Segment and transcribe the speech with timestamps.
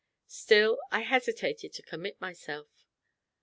[0.25, 2.87] Still I hesitated to commit myself.